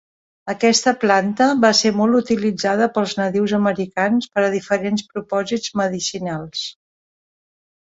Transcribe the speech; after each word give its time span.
Aquesta 0.51 0.93
planta 1.01 1.49
va 1.65 1.69
ser 1.79 1.91
molt 1.99 2.17
utilitzada 2.19 2.89
pels 2.95 3.13
nadius 3.21 3.55
americans 3.59 4.31
per 4.39 4.47
a 4.47 4.51
diferents 4.57 5.07
propòsits 5.13 5.79
medicinals. 5.85 6.67